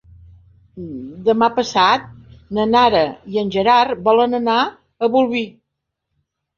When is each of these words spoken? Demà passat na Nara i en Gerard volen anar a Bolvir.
Demà 1.27 1.49
passat 1.59 2.09
na 2.59 2.67
Nara 2.73 3.05
i 3.37 3.43
en 3.45 3.55
Gerard 3.59 4.05
volen 4.11 4.43
anar 4.43 4.59
a 5.11 5.15
Bolvir. 5.21 5.49